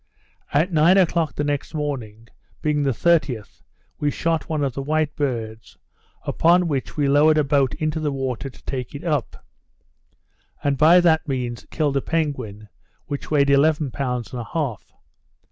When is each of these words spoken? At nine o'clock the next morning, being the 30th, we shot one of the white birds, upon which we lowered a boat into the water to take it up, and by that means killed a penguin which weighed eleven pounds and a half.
At 0.51 0.73
nine 0.73 0.97
o'clock 0.97 1.35
the 1.35 1.43
next 1.43 1.75
morning, 1.75 2.27
being 2.63 2.81
the 2.81 2.89
30th, 2.89 3.61
we 3.99 4.09
shot 4.09 4.49
one 4.49 4.63
of 4.63 4.73
the 4.73 4.81
white 4.81 5.15
birds, 5.15 5.77
upon 6.23 6.67
which 6.67 6.97
we 6.97 7.07
lowered 7.07 7.37
a 7.37 7.43
boat 7.43 7.75
into 7.75 7.99
the 7.99 8.11
water 8.11 8.49
to 8.49 8.63
take 8.65 8.95
it 8.95 9.03
up, 9.03 9.45
and 10.63 10.75
by 10.75 11.01
that 11.01 11.27
means 11.27 11.67
killed 11.69 11.97
a 11.97 12.01
penguin 12.01 12.67
which 13.05 13.29
weighed 13.29 13.51
eleven 13.51 13.91
pounds 13.91 14.31
and 14.33 14.41
a 14.41 14.49
half. 14.53 14.91